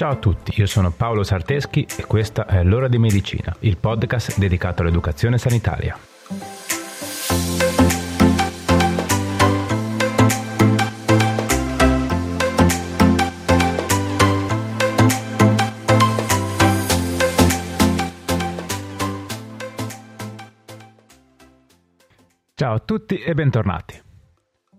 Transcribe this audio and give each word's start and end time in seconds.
Ciao 0.00 0.12
a 0.12 0.16
tutti, 0.16 0.58
io 0.58 0.64
sono 0.64 0.90
Paolo 0.90 1.22
Sarteschi 1.22 1.86
e 1.98 2.06
questa 2.06 2.46
è 2.46 2.64
L'ora 2.64 2.88
di 2.88 2.96
medicina, 2.96 3.54
il 3.58 3.76
podcast 3.76 4.38
dedicato 4.38 4.80
all'educazione 4.80 5.36
sanitaria. 5.36 5.94
Ciao 22.54 22.72
a 22.72 22.78
tutti 22.78 23.18
e 23.18 23.34
bentornati. 23.34 24.00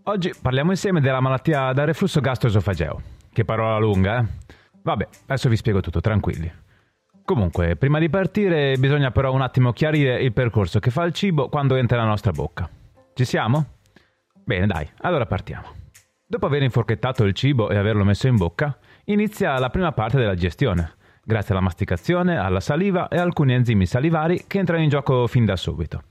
Oggi 0.05 0.33
parliamo 0.41 0.71
insieme 0.71 0.99
della 0.99 1.19
malattia 1.19 1.71
da 1.73 1.83
reflusso 1.83 2.19
gastroesofageo. 2.21 3.01
Che 3.31 3.45
parola 3.45 3.77
lunga, 3.77 4.17
eh? 4.17 4.50
Vabbè, 4.83 5.07
adesso 5.23 5.49
vi 5.49 5.55
spiego 5.55 5.79
tutto, 5.79 6.01
tranquilli. 6.01 6.51
Comunque, 7.23 7.75
prima 7.75 7.99
di 7.99 8.09
partire 8.09 8.75
bisogna 8.77 9.11
però 9.11 9.31
un 9.31 9.41
attimo 9.41 9.71
chiarire 9.71 10.21
il 10.21 10.33
percorso 10.33 10.79
che 10.79 10.89
fa 10.89 11.03
il 11.03 11.13
cibo 11.13 11.49
quando 11.49 11.75
entra 11.75 11.97
nella 11.97 12.09
nostra 12.09 12.31
bocca. 12.31 12.69
Ci 13.13 13.25
siamo? 13.25 13.77
Bene, 14.43 14.65
dai, 14.65 14.89
allora 15.01 15.25
partiamo. 15.25 15.79
Dopo 16.25 16.45
aver 16.45 16.63
inforchettato 16.63 17.23
il 17.23 17.33
cibo 17.33 17.69
e 17.69 17.77
averlo 17.77 18.03
messo 18.03 18.27
in 18.27 18.37
bocca, 18.37 18.77
inizia 19.05 19.57
la 19.59 19.69
prima 19.69 19.91
parte 19.91 20.17
della 20.17 20.33
digestione, 20.33 20.93
grazie 21.23 21.53
alla 21.53 21.63
masticazione, 21.63 22.37
alla 22.37 22.59
saliva 22.59 23.07
e 23.07 23.17
alcuni 23.17 23.53
enzimi 23.53 23.85
salivari 23.85 24.45
che 24.47 24.57
entrano 24.57 24.81
in 24.81 24.89
gioco 24.89 25.27
fin 25.27 25.45
da 25.45 25.55
subito. 25.55 26.03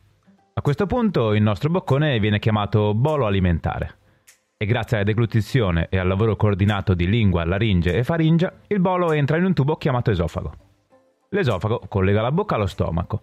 A 0.55 0.62
questo 0.62 0.87
punto 0.87 1.32
il 1.34 1.43
nostro 1.43 1.71
boccone 1.71 2.18
viene 2.18 2.38
chiamato 2.38 2.95
bolo 2.95 3.27
alimentare 3.27 3.99
e 4.62 4.66
grazie 4.66 4.98
alla 4.98 5.06
deglutizione 5.06 5.87
e 5.88 5.96
al 5.96 6.07
lavoro 6.07 6.37
coordinato 6.37 6.93
di 6.93 7.09
lingua, 7.09 7.46
laringe 7.46 7.95
e 7.95 8.04
faringe, 8.04 8.52
il 8.66 8.79
bolo 8.79 9.10
entra 9.12 9.38
in 9.38 9.45
un 9.46 9.54
tubo 9.54 9.76
chiamato 9.76 10.10
esofago. 10.10 10.52
L'esofago 11.30 11.84
collega 11.88 12.21
la 12.21 12.30
bocca 12.30 12.57
allo 12.57 12.66
stomaco 12.66 13.23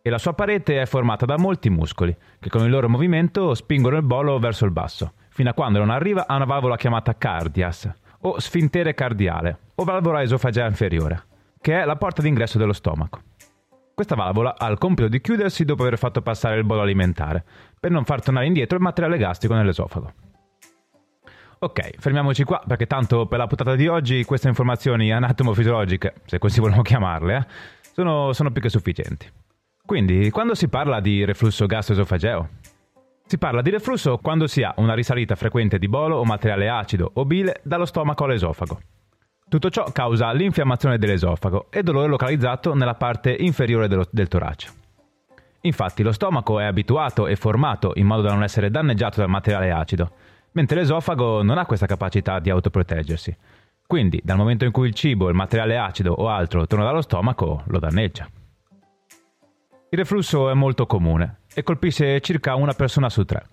e 0.00 0.08
la 0.08 0.16
sua 0.16 0.32
parete 0.32 0.80
è 0.80 0.86
formata 0.86 1.26
da 1.26 1.36
molti 1.36 1.68
muscoli 1.68 2.16
che 2.40 2.48
con 2.48 2.62
il 2.62 2.70
loro 2.70 2.88
movimento 2.88 3.52
spingono 3.52 3.98
il 3.98 4.02
bolo 4.02 4.38
verso 4.38 4.64
il 4.64 4.70
basso, 4.70 5.12
fino 5.28 5.50
a 5.50 5.52
quando 5.52 5.78
non 5.78 5.90
arriva 5.90 6.26
a 6.26 6.36
una 6.36 6.46
valvola 6.46 6.76
chiamata 6.76 7.18
cardias 7.18 7.92
o 8.20 8.40
sfintere 8.40 8.94
cardiale 8.94 9.58
o 9.74 9.84
valvola 9.84 10.22
esofagea 10.22 10.66
inferiore, 10.66 11.22
che 11.60 11.82
è 11.82 11.84
la 11.84 11.96
porta 11.96 12.22
d'ingresso 12.22 12.56
dello 12.56 12.72
stomaco. 12.72 13.20
Questa 13.94 14.14
valvola 14.14 14.54
ha 14.56 14.66
il 14.70 14.78
compito 14.78 15.08
di 15.08 15.20
chiudersi 15.20 15.66
dopo 15.66 15.82
aver 15.82 15.98
fatto 15.98 16.22
passare 16.22 16.56
il 16.56 16.64
bolo 16.64 16.80
alimentare, 16.80 17.44
per 17.78 17.90
non 17.90 18.06
far 18.06 18.22
tornare 18.22 18.46
indietro 18.46 18.78
il 18.78 18.82
materiale 18.82 19.18
gastrico 19.18 19.52
nell'esofago. 19.52 20.27
Ok, 21.60 21.98
fermiamoci 21.98 22.44
qua 22.44 22.62
perché 22.64 22.86
tanto 22.86 23.26
per 23.26 23.38
la 23.38 23.48
puntata 23.48 23.74
di 23.74 23.88
oggi 23.88 24.24
queste 24.24 24.46
informazioni 24.46 25.10
anatomofisiologiche, 25.12 26.14
se 26.24 26.38
così 26.38 26.60
vogliamo 26.60 26.82
chiamarle, 26.82 27.36
eh, 27.36 27.46
sono, 27.92 28.32
sono 28.32 28.52
più 28.52 28.62
che 28.62 28.68
sufficienti. 28.68 29.28
Quindi, 29.84 30.30
quando 30.30 30.54
si 30.54 30.68
parla 30.68 31.00
di 31.00 31.24
reflusso 31.24 31.66
gastroesofageo? 31.66 32.48
Si 33.26 33.38
parla 33.38 33.60
di 33.60 33.70
reflusso 33.70 34.18
quando 34.18 34.46
si 34.46 34.62
ha 34.62 34.72
una 34.76 34.94
risalita 34.94 35.34
frequente 35.34 35.78
di 35.78 35.88
bolo 35.88 36.18
o 36.18 36.24
materiale 36.24 36.68
acido 36.68 37.10
o 37.14 37.24
bile 37.24 37.60
dallo 37.64 37.86
stomaco 37.86 38.24
all'esofago. 38.24 38.80
Tutto 39.48 39.68
ciò 39.68 39.90
causa 39.90 40.30
l'infiammazione 40.30 40.96
dell'esofago 40.96 41.66
e 41.70 41.82
dolore 41.82 42.06
localizzato 42.06 42.74
nella 42.74 42.94
parte 42.94 43.34
inferiore 43.36 43.88
dello, 43.88 44.06
del 44.10 44.28
torace. 44.28 44.70
Infatti 45.62 46.04
lo 46.04 46.12
stomaco 46.12 46.60
è 46.60 46.64
abituato 46.64 47.26
e 47.26 47.34
formato 47.34 47.92
in 47.96 48.06
modo 48.06 48.22
da 48.22 48.32
non 48.32 48.44
essere 48.44 48.70
danneggiato 48.70 49.20
dal 49.20 49.28
materiale 49.28 49.72
acido, 49.72 50.12
mentre 50.52 50.80
l'esofago 50.80 51.42
non 51.42 51.58
ha 51.58 51.66
questa 51.66 51.86
capacità 51.86 52.38
di 52.38 52.50
autoproteggersi. 52.50 53.36
Quindi, 53.86 54.20
dal 54.22 54.36
momento 54.36 54.64
in 54.64 54.70
cui 54.70 54.88
il 54.88 54.94
cibo, 54.94 55.28
il 55.28 55.34
materiale 55.34 55.78
acido 55.78 56.12
o 56.12 56.28
altro 56.28 56.66
torna 56.66 56.84
dallo 56.84 57.00
stomaco, 57.00 57.62
lo 57.66 57.78
danneggia. 57.78 58.28
Il 59.90 59.98
reflusso 59.98 60.50
è 60.50 60.54
molto 60.54 60.84
comune 60.86 61.38
e 61.54 61.62
colpisce 61.62 62.20
circa 62.20 62.54
una 62.54 62.74
persona 62.74 63.08
su 63.08 63.24
tre. 63.24 63.46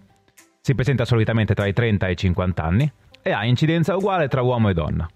Si 0.60 0.76
presenta 0.76 1.06
solitamente 1.06 1.54
tra 1.54 1.66
i 1.66 1.74
30 1.74 2.08
e 2.08 2.12
i 2.12 2.18
50 2.18 2.64
anni 2.64 2.92
e 3.22 3.32
ha 3.32 3.46
incidenza 3.46 3.96
uguale 3.96 4.28
tra 4.28 4.42
uomo 4.42 4.70
e 4.70 4.74
donna. 4.74 5.08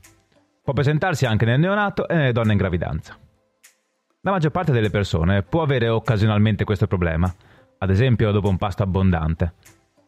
Può 0.63 0.73
presentarsi 0.73 1.25
anche 1.25 1.45
nel 1.45 1.59
neonato 1.59 2.07
e 2.07 2.15
nelle 2.15 2.31
donne 2.31 2.53
in 2.53 2.57
gravidanza. 2.57 3.17
La 4.21 4.31
maggior 4.31 4.51
parte 4.51 4.71
delle 4.71 4.89
persone 4.89 5.43
può 5.43 5.61
avere 5.61 5.89
occasionalmente 5.89 6.63
questo 6.63 6.87
problema, 6.87 7.33
ad 7.79 7.89
esempio 7.89 8.31
dopo 8.31 8.49
un 8.49 8.57
pasto 8.57 8.83
abbondante, 8.83 9.53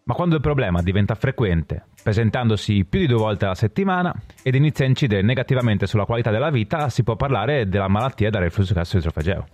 ma 0.04 0.14
quando 0.14 0.36
il 0.36 0.42
problema 0.42 0.82
diventa 0.82 1.16
frequente, 1.16 1.86
presentandosi 2.02 2.86
più 2.86 3.00
di 3.00 3.08
due 3.08 3.18
volte 3.18 3.46
alla 3.46 3.56
settimana 3.56 4.14
ed 4.42 4.56
inizia 4.56 4.86
a 4.86 4.88
incidere 4.88 5.22
negativamente 5.22 5.86
sulla 5.86 6.06
qualità 6.06 6.32
della 6.32 6.50
vita, 6.50 6.90
si 6.90 7.04
può 7.04 7.16
parlare 7.16 7.68
della 7.68 7.88
malattia 7.88 8.30
da 8.30 8.40
reflusso 8.40 8.74
gastroesofageo. 8.74 9.48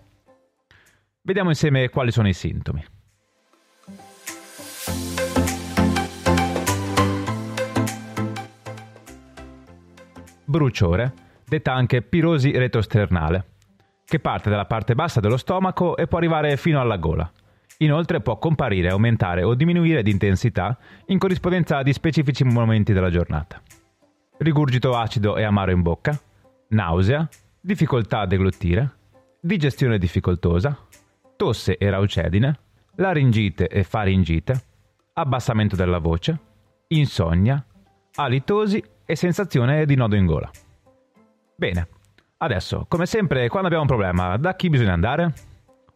Vediamo 1.21 1.49
insieme 1.49 1.89
quali 1.89 2.11
sono 2.11 2.29
i 2.29 2.33
sintomi. 2.33 2.85
Bruciore, 10.45 11.13
detta 11.45 11.73
anche 11.73 12.01
pirosi 12.01 12.51
retrosternale, 12.51 13.45
che 14.05 14.19
parte 14.19 14.49
dalla 14.49 14.65
parte 14.65 14.95
bassa 14.95 15.19
dello 15.19 15.35
stomaco 15.35 15.97
e 15.97 16.07
può 16.07 16.17
arrivare 16.19 16.55
fino 16.55 16.79
alla 16.79 16.95
gola 16.95 17.29
Inoltre 17.79 18.21
può 18.21 18.37
comparire, 18.39 18.89
aumentare 18.89 19.43
o 19.43 19.53
diminuire 19.53 20.01
di 20.01 20.09
intensità 20.09 20.77
in 21.07 21.19
corrispondenza 21.19 21.83
di 21.83 21.93
specifici 21.93 22.43
momenti 22.43 22.91
della 22.91 23.11
giornata. 23.11 23.61
Rigurgito 24.39 24.95
acido 24.95 25.37
e 25.37 25.43
amaro 25.43 25.71
in 25.71 25.81
bocca, 25.81 26.19
nausea, 26.69 27.27
difficoltà 27.59 28.21
a 28.21 28.25
deglutire, 28.25 28.95
digestione 29.39 29.97
difficoltosa, 29.99 30.77
tosse 31.35 31.77
e 31.77 31.89
raucedine, 31.89 32.59
laringite 32.95 33.67
e 33.67 33.83
faringite, 33.83 34.63
abbassamento 35.13 35.75
della 35.75 35.99
voce, 35.99 36.39
insonnia, 36.87 37.63
alitosi 38.15 38.83
e 39.05 39.15
sensazione 39.15 39.85
di 39.85 39.95
nodo 39.95 40.15
in 40.15 40.25
gola. 40.25 40.49
Bene, 41.55 41.87
adesso, 42.37 42.85
come 42.87 43.05
sempre, 43.05 43.47
quando 43.49 43.67
abbiamo 43.67 43.83
un 43.83 43.89
problema, 43.89 44.37
da 44.37 44.55
chi 44.55 44.69
bisogna 44.69 44.93
andare? 44.93 45.33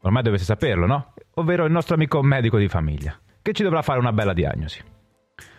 Ormai 0.01 0.23
dovete 0.23 0.43
saperlo, 0.43 0.85
no? 0.85 1.13
ovvero 1.35 1.65
il 1.65 1.71
nostro 1.71 1.95
amico 1.95 2.21
medico 2.21 2.57
di 2.57 2.67
famiglia, 2.67 3.17
che 3.41 3.53
ci 3.53 3.63
dovrà 3.63 3.81
fare 3.81 3.99
una 3.99 4.11
bella 4.11 4.33
diagnosi. 4.33 4.81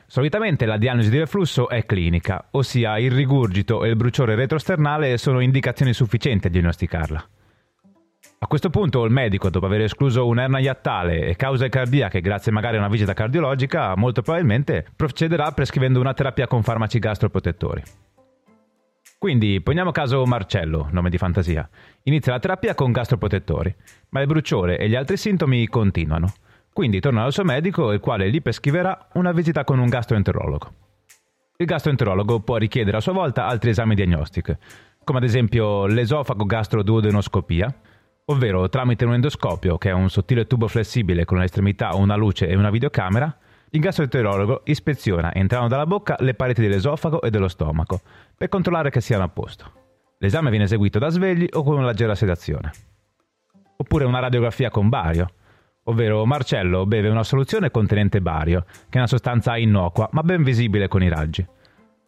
Solitamente 0.07 0.67
la 0.67 0.77
diagnosi 0.77 1.11
di 1.11 1.19
reflusso 1.19 1.69
è 1.69 1.87
clinica, 1.87 2.49
ossia 2.51 2.99
il 2.99 3.13
rigurgito 3.13 3.85
e 3.85 3.89
il 3.89 3.97
bruciore 3.97 4.35
retrosternale 4.35 5.17
sono 5.17 5.41
indicazioni 5.41 5.93
sufficienti 5.93 6.49
a 6.49 6.51
diagnosticarla. 6.51 7.29
A 8.41 8.47
questo 8.49 8.71
punto 8.71 9.05
il 9.05 9.13
medico, 9.13 9.49
dopo 9.49 9.67
aver 9.67 9.83
escluso 9.83 10.27
un'ernia 10.27 10.59
iattale 10.59 11.27
e 11.27 11.37
cause 11.37 11.69
cardiache 11.69 12.21
grazie 12.21 12.51
magari 12.51 12.77
a 12.77 12.81
una 12.81 12.89
visita 12.89 13.15
cardiologica, 13.15 13.95
molto 13.97 14.21
probabilmente 14.21 14.85
procederà 14.97 15.53
prescrivendo 15.53 16.01
una 16.01 16.13
terapia 16.13 16.49
con 16.49 16.63
farmaci 16.65 16.99
gastroprotettori. 16.99 17.83
Quindi 19.23 19.61
poniamo 19.61 19.93
caso 19.93 20.27
Marcello, 20.27 20.89
nome 20.91 21.09
di 21.09 21.17
fantasia. 21.17 21.71
Inizia 22.03 22.33
la 22.33 22.41
terapia 22.41 22.75
con 22.75 22.91
gastroprotettori, 22.91 23.73
ma 24.09 24.21
il 24.21 24.27
bruciore 24.27 24.77
e 24.79 24.89
gli 24.89 24.97
altri 24.97 25.17
sintomi 25.17 25.69
continuano. 25.69 26.33
Quindi 26.73 26.99
torna 26.99 27.23
dal 27.23 27.33
suo 27.33 27.45
medico, 27.45 27.93
il 27.93 28.01
quale 28.01 28.29
gli 28.33 28.43
prescriverà 28.43 29.11
una 29.13 29.31
visita 29.31 29.63
con 29.63 29.79
un 29.79 29.89
gastroenterologo. 29.89 30.73
Il 31.57 31.67
gastroenterologo 31.67 32.41
può 32.41 32.57
richiedere 32.57 32.97
a 32.97 33.01
sua 33.01 33.13
volta 33.13 33.47
altri 33.47 33.71
esami 33.71 33.95
diagnostici, 33.95 34.57
come 35.05 35.19
ad 35.19 35.25
esempio 35.25 35.87
l'esofago 35.87 36.45
gastroduodenoscopia, 36.45 37.73
ovvero 38.25 38.69
tramite 38.69 39.05
un 39.05 39.15
endoscopio, 39.15 39.79
che 39.79 39.91
è 39.91 39.93
un 39.93 40.11
sottile 40.11 40.49
tubo 40.49 40.67
flessibile 40.67 41.25
con 41.25 41.39
all'estremità 41.39 41.95
una 41.95 42.17
luce 42.17 42.49
e 42.49 42.57
una 42.57 42.71
videocamera, 42.71 43.39
il 43.75 43.81
gastroenterologo 43.81 44.63
ispeziona 44.65 45.33
entrando 45.33 45.69
dalla 45.69 45.87
bocca 45.87 46.17
le 46.19 46.35
pareti 46.35 46.61
dell'esofago 46.61 47.23
e 47.23 47.31
dello 47.31 47.49
stomaco 47.49 48.03
per 48.37 48.49
controllare 48.49 48.91
che 48.91 49.01
siano 49.01 49.25
a 49.25 49.29
posto. 49.29 49.81
L'esame 50.19 50.51
viene 50.51 50.67
eseguito 50.67 50.99
da 50.99 51.09
svegli 51.09 51.47
o 51.51 51.63
con 51.63 51.79
una 51.79 51.87
leggera 51.87 52.15
sedazione. 52.15 52.71
Oppure 53.77 54.05
una 54.05 54.19
radiografia 54.19 54.69
con 54.69 54.91
bario, 54.91 55.27
ovvero 55.85 56.27
Marcello 56.27 56.85
beve 56.85 57.09
una 57.09 57.25
soluzione 57.25 57.71
contenente 57.71 58.21
bario, 58.21 58.65
che 58.65 58.97
è 58.97 58.99
una 58.99 59.07
sostanza 59.07 59.57
innocua 59.57 60.07
ma 60.13 60.23
ben 60.23 60.43
visibile 60.43 60.87
con 60.87 61.03
i 61.03 61.09
raggi. 61.09 61.45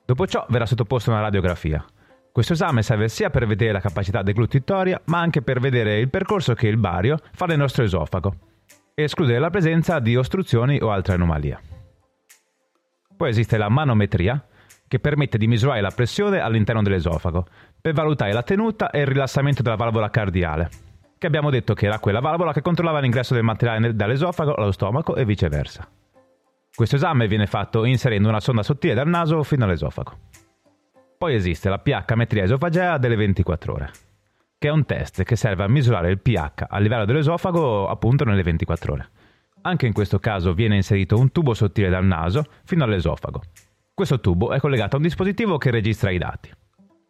Dopo 0.05 0.26
ciò 0.26 0.44
verrà 0.50 0.67
sottoposto 0.67 1.10
a 1.10 1.14
una 1.14 1.22
radiografia. 1.22 1.82
Questo 2.31 2.52
esame 2.52 2.82
serve 2.82 3.08
sia 3.08 3.31
per 3.31 3.46
vedere 3.46 3.72
la 3.72 3.81
capacità 3.81 4.20
deglutitoria, 4.20 5.00
ma 5.06 5.20
anche 5.20 5.40
per 5.40 5.60
vedere 5.60 5.99
il 5.99 6.10
percorso 6.10 6.52
che 6.52 6.69
il 6.69 6.76
bario 6.76 7.17
fa 7.32 7.46
nel 7.46 7.58
nostro 7.58 7.84
esofago 7.84 8.52
escludere 9.02 9.41
la 9.41 9.50
presenza 9.50 9.99
di 9.99 10.14
ostruzioni 10.14 10.79
o 10.81 10.91
altre 10.91 11.14
anomalie. 11.14 11.58
Poi 13.17 13.29
esiste 13.29 13.56
la 13.56 13.69
manometria, 13.69 14.44
che 14.87 15.00
permette 15.00 15.38
di 15.38 15.49
misurare 15.49 15.81
la 15.81 15.91
pressione 15.91 16.38
all'interno 16.38 16.82
dell'esofago, 16.82 17.46
per 17.81 17.93
valutare 17.93 18.32
la 18.32 18.43
tenuta 18.43 18.91
e 18.91 19.00
il 19.00 19.06
rilassamento 19.06 19.62
della 19.62 19.76
valvola 19.76 20.11
cardiale, 20.11 20.69
che 21.19 21.26
abbiamo 21.26 21.50
detto 21.50 21.75
che 21.75 21.87
era 21.87 21.99
quella 21.99 22.20
valvola 22.20 22.52
che 22.52 22.62
controllava 22.62 23.00
l'ingresso 23.00 23.35
del 23.35 23.43
materiale 23.43 23.94
dall'esofago 23.94 24.55
allo 24.55 24.73
stomaco 24.73 25.17
e 25.17 25.25
viceversa. 25.25 25.88
Questo 26.73 26.96
esame 26.96 27.26
viene 27.26 27.46
fatto 27.46 27.85
inserendo 27.85 28.29
una 28.29 28.41
sonda 28.41 28.62
sottile 28.62 28.94
dal 28.94 29.08
naso 29.08 29.43
fino 29.43 29.64
all'esofago. 29.64 30.19
Poi 31.19 31.35
esiste 31.35 31.69
la 31.69 31.79
pH 31.79 32.14
metria 32.14 32.44
esofagea 32.44 32.99
delle 32.99 33.17
24 33.17 33.73
ore, 33.73 33.91
che 34.64 34.70
è 34.70 34.72
un 34.72 34.87
test 34.87 35.25
che 35.25 35.37
serve 35.37 35.62
a 35.62 35.69
misurare 35.69 36.11
il 36.11 36.20
pH 36.20 36.64
a 36.66 36.78
livello 36.78 37.05
dell'esofago 37.05 37.87
appunto 37.87 38.25
nelle 38.25 38.43
24 38.43 38.93
ore. 38.94 39.08
Anche 39.61 39.84
in 39.84 39.93
questo 39.93 40.19
caso 40.19 40.55
viene 40.55 40.75
inserito 40.75 41.19
un 41.19 41.31
tubo 41.32 41.52
sottile 41.52 41.90
dal 41.90 42.06
naso 42.06 42.46
fino 42.64 42.82
all'esofago. 42.82 43.43
Questo 43.93 44.20
tubo 44.20 44.52
è 44.55 44.61
collegato 44.61 44.94
a 44.94 45.00
un 45.00 45.05
dispositivo 45.05 45.58
che 45.58 45.70
registra 45.70 46.08
i 46.08 46.16
dati. 46.16 46.50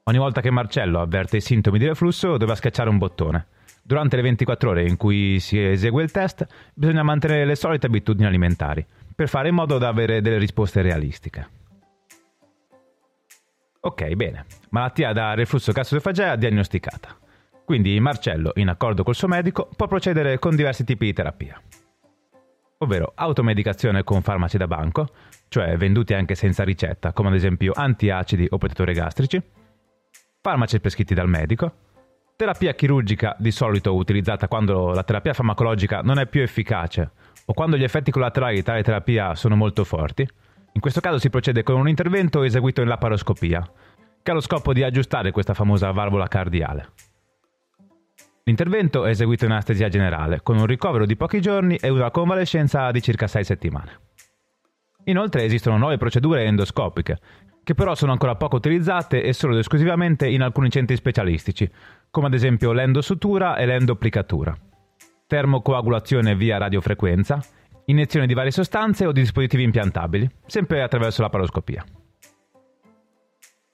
Ogni 0.03 0.19
volta 0.19 0.41
che 0.41 0.51
Marcello 0.51 1.01
avverte 1.01 1.37
i 1.37 1.41
sintomi 1.41 1.79
di 1.79 1.87
reflusso 1.87 2.33
doveva 2.33 2.56
schiacciare 2.56 2.91
un 2.91 2.99
bottone. 2.99 3.47
Durante 3.85 4.17
le 4.17 4.23
24 4.23 4.71
ore 4.71 4.89
in 4.89 4.97
cui 4.97 5.39
si 5.39 5.65
esegue 5.65 6.03
il 6.03 6.11
test 6.11 6.45
bisogna 6.75 7.05
mantenere 7.05 7.45
le 7.45 7.55
solite 7.55 7.87
abitudini 7.87 8.27
alimentari 8.27 8.85
per 9.15 9.29
fare 9.29 9.50
in 9.50 9.55
modo 9.55 9.79
da 9.79 9.87
avere 9.87 10.21
delle 10.21 10.39
risposte 10.39 10.83
realistiche. 10.83 11.49
Ok, 13.79 14.12
bene. 14.15 14.45
Malattia 14.71 15.12
da 15.12 15.35
reflusso 15.35 15.71
gastroesofagea 15.71 16.35
diagnosticata. 16.35 17.23
Quindi 17.64 17.99
Marcello, 17.99 18.52
in 18.56 18.69
accordo 18.69 19.02
col 19.02 19.14
suo 19.14 19.28
medico, 19.28 19.69
può 19.75 19.87
procedere 19.87 20.38
con 20.38 20.55
diversi 20.55 20.84
tipi 20.84 21.06
di 21.06 21.12
terapia. 21.14 21.61
Ovvero 22.78 23.12
automedicazione 23.14 24.05
con 24.05 24.20
farmaci 24.20 24.58
da 24.58 24.66
banco, 24.66 25.08
cioè 25.49 25.76
venduti 25.78 26.12
anche 26.12 26.34
senza 26.34 26.62
ricetta, 26.62 27.12
come 27.12 27.28
ad 27.28 27.34
esempio 27.34 27.72
antiacidi 27.75 28.46
o 28.50 28.58
protettori 28.58 28.93
gastrici, 28.93 29.43
farmaci 30.43 30.78
prescritti 30.78 31.14
dal 31.14 31.28
medico, 31.28 31.72
terapia 32.37 32.75
chirurgica 32.75 33.34
di 33.38 33.50
solito 33.50 33.94
utilizzata 33.94 34.46
quando 34.46 34.93
la 34.93 35.02
terapia 35.02 35.32
farmacologica 35.32 36.02
non 36.02 36.19
è 36.19 36.26
più 36.26 36.43
efficace 36.43 37.12
o 37.46 37.55
quando 37.55 37.78
gli 37.78 37.84
effetti 37.84 38.11
collaterali 38.11 38.56
di 38.56 38.62
tale 38.62 38.82
terapia 38.82 39.34
sono 39.34 39.56
molto 39.56 39.84
forti. 39.84 40.28
In 40.72 40.81
questo 40.81 41.00
caso 41.00 41.19
si 41.19 41.31
procede 41.31 41.62
con 41.62 41.76
un 41.76 41.88
intervento 41.88 42.43
eseguito 42.43 42.82
in 42.82 42.88
laparoscopia, 42.88 43.66
che 44.22 44.31
ha 44.31 44.34
lo 44.34 44.40
scopo 44.40 44.75
di 44.75 44.82
aggiustare 44.82 45.31
questa 45.31 45.55
famosa 45.55 45.90
valvola 45.93 46.28
cardiale. 46.28 46.88
L'intervento 48.46 49.06
è 49.06 49.11
eseguito 49.11 49.46
in 49.46 49.52
anestesia 49.52 49.88
generale, 49.88 50.43
con 50.43 50.58
un 50.58 50.67
ricovero 50.67 51.06
di 51.06 51.17
pochi 51.17 51.41
giorni 51.41 51.76
e 51.76 51.88
una 51.88 52.11
convalescenza 52.11 52.91
di 52.91 53.00
circa 53.00 53.26
6 53.26 53.43
settimane. 53.43 54.00
Inoltre 55.05 55.44
esistono 55.44 55.79
nuove 55.79 55.96
procedure 55.96 56.44
endoscopiche, 56.44 57.19
che 57.62 57.73
però 57.73 57.94
sono 57.94 58.12
ancora 58.12 58.37
poco 58.37 58.56
utilizzate 58.56 59.23
e 59.23 59.32
solo 59.32 59.55
ed 59.55 59.61
esclusivamente 59.61 60.29
in 60.29 60.43
alcuni 60.43 60.69
centri 60.69 60.94
specialistici, 60.94 61.70
come 62.11 62.26
ad 62.26 62.35
esempio 62.35 62.73
l'endosutura 62.73 63.56
e 63.56 63.64
l'endoplicatura, 63.64 64.55
termocoagulazione 65.26 66.37
via 66.37 66.58
radiofrequenza, 66.58 67.43
iniezione 67.87 68.26
di 68.26 68.35
varie 68.35 68.50
sostanze 68.50 69.06
o 69.06 69.12
di 69.12 69.20
dispositivi 69.20 69.62
impiantabili, 69.62 70.29
sempre 70.44 70.82
attraverso 70.82 71.23
la 71.23 71.31
paroscopia. 71.31 71.82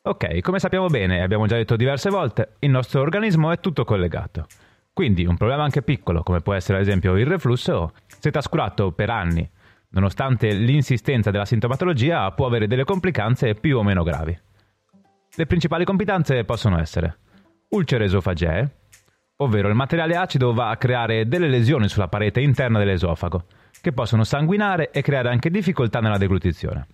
Ok, 0.02 0.40
come 0.40 0.58
sappiamo 0.58 0.86
bene 0.86 1.18
e 1.18 1.20
abbiamo 1.20 1.46
già 1.46 1.56
detto 1.56 1.76
diverse 1.76 2.08
volte, 2.08 2.54
il 2.60 2.70
nostro 2.70 3.02
organismo 3.02 3.50
è 3.50 3.60
tutto 3.60 3.84
collegato. 3.84 4.46
Quindi 4.94 5.26
un 5.26 5.36
problema 5.36 5.62
anche 5.62 5.82
piccolo, 5.82 6.22
come 6.22 6.40
può 6.40 6.54
essere 6.54 6.78
ad 6.78 6.84
esempio 6.84 7.16
il 7.16 7.26
reflusso, 7.26 7.92
se 8.06 8.30
trascurato 8.30 8.92
per 8.92 9.10
anni 9.10 9.48
nonostante 9.90 10.52
l'insistenza 10.52 11.30
della 11.30 11.44
sintomatologia, 11.44 12.30
può 12.32 12.46
avere 12.46 12.66
delle 12.66 12.84
complicanze 12.84 13.54
più 13.54 13.76
o 13.76 13.82
meno 13.82 14.02
gravi. 14.02 14.38
Le 15.34 15.46
principali 15.46 15.84
complicanze 15.84 16.44
possono 16.44 16.78
essere 16.78 17.18
ulcere 17.70 18.04
esofagee, 18.04 18.76
ovvero 19.36 19.68
il 19.68 19.74
materiale 19.74 20.16
acido 20.16 20.52
va 20.52 20.70
a 20.70 20.76
creare 20.76 21.28
delle 21.28 21.48
lesioni 21.48 21.88
sulla 21.88 22.08
parete 22.08 22.40
interna 22.40 22.78
dell'esofago, 22.78 23.44
che 23.80 23.92
possono 23.92 24.24
sanguinare 24.24 24.90
e 24.90 25.02
creare 25.02 25.28
anche 25.28 25.50
difficoltà 25.50 26.00
nella 26.00 26.18
deglutizione. 26.18 26.86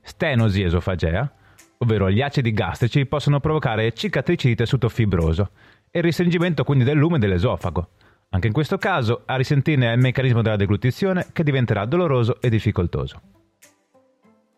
Stenosi 0.00 0.62
esofagea, 0.62 1.32
ovvero 1.78 2.10
gli 2.10 2.20
acidi 2.20 2.52
gastrici 2.52 3.06
possono 3.06 3.40
provocare 3.40 3.92
cicatrici 3.92 4.48
di 4.48 4.54
tessuto 4.54 4.88
fibroso 4.88 5.50
e 5.90 5.98
il 5.98 6.04
restringimento 6.04 6.64
quindi 6.64 6.84
del 6.84 6.96
lume 6.96 7.18
dell'esofago, 7.18 7.88
anche 8.30 8.48
in 8.48 8.52
questo 8.52 8.78
caso 8.78 9.22
a 9.26 9.36
risentirne 9.36 9.90
è 9.90 9.94
il 9.94 10.00
meccanismo 10.00 10.42
della 10.42 10.56
deglutizione 10.56 11.26
che 11.32 11.44
diventerà 11.44 11.84
doloroso 11.84 12.40
e 12.40 12.48
difficoltoso. 12.48 13.20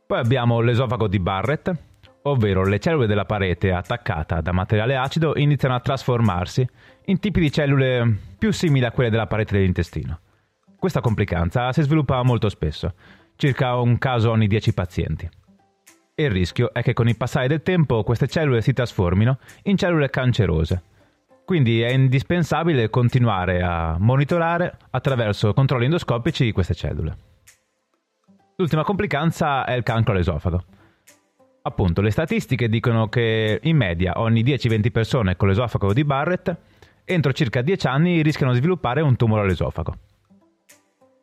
Poi 0.07 0.19
abbiamo 0.19 0.61
l'esofago 0.61 1.09
di 1.09 1.19
Barrett, 1.19 1.75
ovvero 2.23 2.65
le 2.65 2.79
cellule 2.79 3.07
della 3.07 3.27
parete 3.27 3.73
attaccata 3.73 4.41
da 4.41 4.53
materiale 4.53 4.97
acido 4.97 5.37
iniziano 5.37 5.75
a 5.75 5.81
trasformarsi 5.81 6.67
in 7.07 7.19
tipi 7.19 7.41
di 7.41 7.53
cellule 7.53 8.17
più 8.39 8.51
simili 8.51 8.87
a 8.87 8.93
quelle 8.93 9.11
della 9.11 9.27
parete 9.27 9.57
dell'intestino. 9.57 10.21
Questa 10.79 11.01
complicanza 11.01 11.71
si 11.73 11.83
sviluppa 11.83 12.23
molto 12.23 12.49
spesso, 12.49 12.95
circa 13.37 13.75
un 13.77 13.99
caso 13.99 14.31
ogni 14.31 14.47
10 14.47 14.73
pazienti. 14.73 15.29
E 16.19 16.25
il 16.25 16.31
rischio 16.31 16.73
è 16.73 16.83
che 16.83 16.95
con 16.95 17.09
il 17.09 17.17
passare 17.19 17.47
del 17.47 17.61
tempo 17.61 18.03
queste 18.03 18.27
cellule 18.27 18.63
si 18.63 18.73
trasformino 18.73 19.37
in 19.65 19.77
cellule 19.77 20.09
cancerose, 20.09 20.83
quindi 21.45 21.83
è 21.83 21.91
indispensabile 21.91 22.89
continuare 22.89 23.61
a 23.61 23.99
monitorare 23.99 24.79
attraverso 24.93 25.53
controlli 25.53 25.85
endoscopici 25.85 26.53
queste 26.53 26.73
cellule. 26.73 27.17
L'ultima 28.57 28.83
complicanza 28.83 29.67
è 29.67 29.75
il 29.75 29.83
cancro 29.83 30.15
all'esofago. 30.15 30.65
Appunto, 31.61 32.01
le 32.01 32.11
statistiche 32.11 32.71
dicono 32.71 33.11
che 33.11 33.61
in 33.63 33.77
media 33.77 34.15
ogni 34.17 34.43
10-20 34.43 34.91
persone 34.91 35.37
con 35.37 35.49
l'esofago 35.49 35.93
di 35.93 36.05
Barrett 36.05 36.57
entro 37.05 37.33
circa 37.35 37.61
10 37.61 37.87
anni 37.89 38.23
rischiano 38.23 38.53
di 38.53 38.59
sviluppare 38.59 39.03
un 39.03 39.17
tumore 39.17 39.43
all'esofago. 39.43 39.95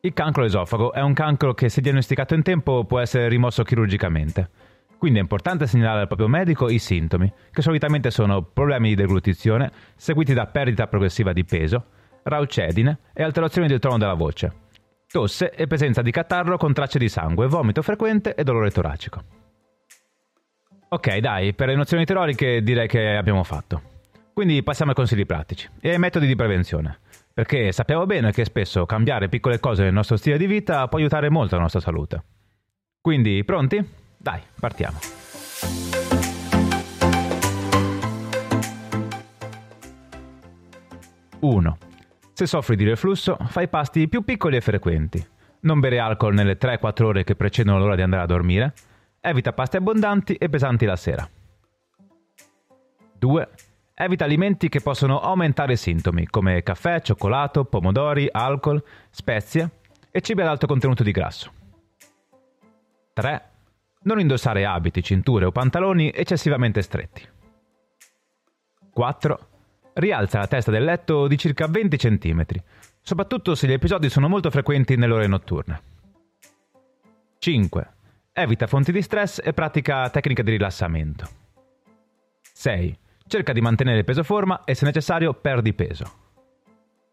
Il 0.01 0.13
cancro 0.13 0.43
all'esofago 0.43 0.93
è 0.93 1.01
un 1.01 1.13
cancro 1.13 1.55
che 1.55 1.69
se 1.69 1.81
diagnosticato 1.81 2.35
in 2.35 2.43
tempo 2.43 2.83
può 2.83 2.99
essere 2.99 3.27
rimosso 3.27 3.63
chirurgicamente 3.63 4.71
quindi 5.03 5.19
è 5.19 5.23
importante 5.23 5.67
segnalare 5.67 5.99
al 5.99 6.07
proprio 6.07 6.29
medico 6.29 6.69
i 6.69 6.79
sintomi, 6.79 7.29
che 7.51 7.61
solitamente 7.61 8.09
sono 8.09 8.41
problemi 8.41 8.87
di 8.87 8.95
deglutizione, 8.95 9.69
seguiti 9.97 10.33
da 10.33 10.45
perdita 10.45 10.87
progressiva 10.87 11.33
di 11.33 11.43
peso, 11.43 11.87
raucedine 12.23 12.99
e 13.11 13.21
alterazioni 13.21 13.67
del 13.67 13.79
tono 13.79 13.97
della 13.97 14.13
voce, 14.13 14.53
tosse 15.11 15.51
e 15.51 15.67
presenza 15.67 16.01
di 16.01 16.09
catarro 16.09 16.55
con 16.55 16.71
tracce 16.71 16.99
di 16.99 17.09
sangue, 17.09 17.47
vomito 17.47 17.81
frequente 17.81 18.33
e 18.33 18.45
dolore 18.45 18.71
toracico. 18.71 19.21
Ok, 20.87 21.17
dai, 21.17 21.53
per 21.53 21.67
le 21.67 21.75
nozioni 21.75 22.05
teoriche 22.05 22.63
direi 22.63 22.87
che 22.87 23.17
abbiamo 23.17 23.43
fatto. 23.43 23.81
Quindi 24.31 24.63
passiamo 24.63 24.91
ai 24.91 24.95
consigli 24.95 25.25
pratici 25.25 25.67
e 25.81 25.89
ai 25.89 25.99
metodi 25.99 26.27
di 26.27 26.35
prevenzione, 26.37 26.99
perché 27.33 27.73
sappiamo 27.73 28.05
bene 28.05 28.31
che 28.31 28.45
spesso 28.45 28.85
cambiare 28.85 29.27
piccole 29.27 29.59
cose 29.59 29.83
nel 29.83 29.91
nostro 29.91 30.15
stile 30.15 30.37
di 30.37 30.47
vita 30.47 30.87
può 30.87 30.97
aiutare 30.97 31.29
molto 31.29 31.57
la 31.57 31.63
nostra 31.63 31.81
salute. 31.81 32.23
Quindi, 33.01 33.43
pronti? 33.43 34.01
Dai, 34.23 34.41
partiamo. 34.57 34.99
Uno. 41.41 41.77
Se 42.31 42.45
soffri 42.45 42.77
di 42.77 42.85
reflusso, 42.85 43.35
fai 43.47 43.67
pasti 43.67 44.07
più 44.07 44.23
piccoli 44.23 44.55
e 44.55 44.61
frequenti. 44.61 45.27
Non 45.63 45.81
bere 45.81 45.99
alcol 45.99 46.33
nelle 46.33 46.57
3-4 46.57 47.03
ore 47.03 47.23
che 47.25 47.35
precedono 47.35 47.79
l'ora 47.79 47.95
di 47.95 48.01
andare 48.01 48.21
a 48.21 48.25
dormire. 48.25 48.73
Evita 49.19 49.51
pasti 49.51 49.75
abbondanti 49.75 50.35
e 50.35 50.47
pesanti 50.47 50.85
la 50.85 50.95
sera. 50.95 51.29
2. 53.17 53.49
Evita 53.93 54.23
alimenti 54.23 54.69
che 54.69 54.79
possono 54.79 55.19
aumentare 55.19 55.73
i 55.73 55.77
sintomi, 55.77 56.27
come 56.27 56.63
caffè, 56.63 57.01
cioccolato, 57.01 57.65
pomodori, 57.65 58.29
alcol, 58.31 58.81
spezie 59.09 59.69
e 60.11 60.21
cibi 60.21 60.39
ad 60.39 60.47
alto 60.47 60.65
contenuto 60.65 61.03
di 61.03 61.11
grasso. 61.11 61.51
3. 63.11 63.51
Non 64.03 64.19
indossare 64.19 64.65
abiti, 64.65 65.01
cinture 65.01 65.45
o 65.45 65.51
pantaloni 65.51 66.11
eccessivamente 66.13 66.81
stretti. 66.81 67.25
4. 68.91 69.47
Rialza 69.93 70.39
la 70.39 70.47
testa 70.47 70.71
del 70.71 70.83
letto 70.83 71.27
di 71.27 71.37
circa 71.37 71.67
20 71.67 71.97
cm, 71.97 72.45
soprattutto 73.01 73.55
se 73.55 73.67
gli 73.67 73.71
episodi 73.71 74.09
sono 74.09 74.27
molto 74.27 74.51
frequenti 74.51 74.95
nelle 74.95 75.13
ore 75.13 75.27
notturne. 75.27 75.81
5. 77.37 77.93
Evita 78.33 78.67
fonti 78.67 78.91
di 78.91 79.01
stress 79.01 79.39
e 79.43 79.53
pratica 79.53 80.09
tecniche 80.09 80.43
di 80.43 80.51
rilassamento. 80.51 81.27
6. 82.41 82.97
Cerca 83.25 83.53
di 83.53 83.61
mantenere 83.61 83.99
il 83.99 84.03
peso 84.03 84.23
forma 84.23 84.63
e 84.65 84.75
se 84.75 84.85
necessario 84.85 85.33
perdi 85.33 85.73
peso. 85.73 86.11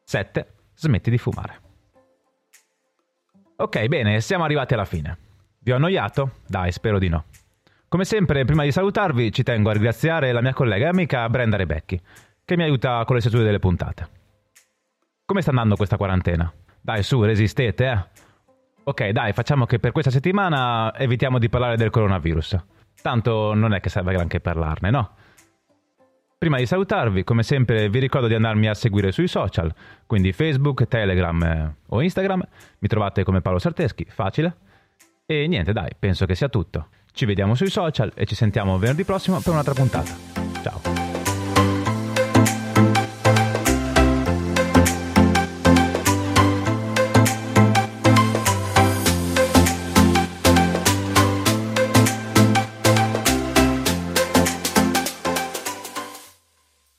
7. 0.05 0.53
Smetti 0.75 1.11
di 1.11 1.19
fumare. 1.19 1.61
Ok, 3.57 3.87
bene, 3.87 4.21
siamo 4.21 4.45
arrivati 4.45 4.75
alla 4.75 4.85
fine. 4.85 5.29
Vi 5.63 5.73
ho 5.73 5.77
annoiato? 5.77 6.37
Dai, 6.47 6.73
spero 6.73 6.99
di 6.99 7.09
no. 7.09 7.25
Come 7.87 8.07
sempre, 8.07 8.47
prima 8.47 8.63
di 8.63 8.73
salutarvi, 8.73 9.31
ci 9.31 9.43
tengo 9.43 9.69
a 9.69 9.75
ringraziare 9.75 10.33
la 10.33 10.41
mia 10.41 10.55
collega 10.55 10.87
e 10.87 10.89
amica 10.89 11.29
Brenda 11.29 11.59
Rebecchi, 11.59 12.01
che 12.47 12.57
mi 12.57 12.63
aiuta 12.63 13.05
con 13.05 13.17
le 13.17 13.21
stesure 13.21 13.45
delle 13.45 13.59
puntate. 13.59 14.09
Come 15.27 15.43
sta 15.43 15.51
andando 15.51 15.77
questa 15.77 15.99
quarantena? 15.99 16.51
Dai, 16.81 17.03
su, 17.03 17.23
resistete, 17.23 17.87
eh? 17.87 18.05
Ok, 18.85 19.09
dai, 19.11 19.35
facciamo 19.35 19.67
che 19.67 19.79
per 19.79 19.93
questa 19.93 20.11
settimana 20.11 20.95
evitiamo 20.97 21.39
di 21.39 21.51
parlare 21.51 21.77
del 21.77 21.91
coronavirus. 21.91 22.57
Tanto 23.03 23.53
non 23.53 23.75
è 23.75 23.81
che 23.81 23.91
serve 23.91 24.15
granché 24.15 24.41
parlarne, 24.41 24.89
no? 24.89 25.11
Prima 26.39 26.57
di 26.57 26.65
salutarvi, 26.65 27.23
come 27.23 27.43
sempre, 27.43 27.91
vi 27.91 27.99
ricordo 27.99 28.29
di 28.29 28.35
andarmi 28.35 28.67
a 28.67 28.73
seguire 28.73 29.13
sui 29.13 29.29
social, 29.29 29.71
quindi 30.07 30.33
Facebook, 30.33 30.89
Telegram 30.89 31.43
eh, 31.43 31.75
o 31.89 32.01
Instagram. 32.01 32.43
Mi 32.79 32.89
trovate 32.89 33.25
come 33.25 33.43
Paolo 33.43 33.59
Sarteschi, 33.59 34.07
facile. 34.09 34.69
E 35.33 35.47
niente, 35.47 35.73
dai, 35.73 35.91
penso 35.97 36.27
che 36.27 36.35
sia 36.35 36.49
tutto. 36.49 36.89
Ci 37.13 37.25
vediamo 37.25 37.55
sui 37.55 37.71
social 37.71 38.11
e 38.17 38.27
ci 38.27 38.35
sentiamo 38.35 38.77
venerdì 38.79 39.05
prossimo 39.05 39.39
per 39.39 39.53
un'altra 39.53 39.75
puntata. 39.75 40.40